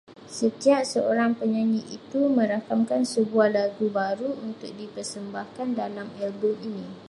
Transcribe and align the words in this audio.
Setiap 0.37 0.81
seorang 0.93 1.31
penyanyi 1.39 1.81
ini 1.93 2.21
merakamkan 2.37 3.03
sebuah 3.13 3.47
lagu 3.57 3.85
baru 3.99 4.29
untuk 4.47 4.71
di 4.79 4.85
persembahkan 4.95 5.69
dalam 5.81 6.07
album 6.23 6.55
ini 6.69 6.87